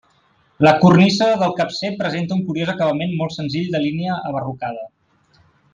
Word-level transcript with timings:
La 0.67 0.71
cornisa 0.83 1.27
del 1.41 1.53
capcer 1.59 1.91
presenta 2.01 2.37
un 2.37 2.41
curiós 2.49 2.73
acabament 2.75 3.15
molt 3.21 3.39
senzill 3.39 3.69
de 3.77 3.83
línia 3.87 4.17
abarrocada. 4.31 4.89